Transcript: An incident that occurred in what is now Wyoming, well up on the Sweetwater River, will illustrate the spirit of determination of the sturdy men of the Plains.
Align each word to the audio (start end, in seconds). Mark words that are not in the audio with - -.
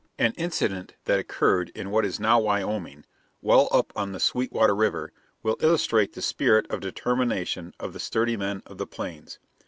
An 0.17 0.33
incident 0.35 0.95
that 1.05 1.19
occurred 1.19 1.69
in 1.75 1.91
what 1.91 2.05
is 2.07 2.19
now 2.19 2.39
Wyoming, 2.39 3.05
well 3.39 3.69
up 3.71 3.93
on 3.95 4.13
the 4.13 4.19
Sweetwater 4.19 4.75
River, 4.75 5.13
will 5.43 5.57
illustrate 5.59 6.13
the 6.13 6.23
spirit 6.23 6.65
of 6.71 6.79
determination 6.79 7.75
of 7.79 7.93
the 7.93 7.99
sturdy 7.99 8.35
men 8.35 8.63
of 8.65 8.79
the 8.79 8.87
Plains. 8.87 9.37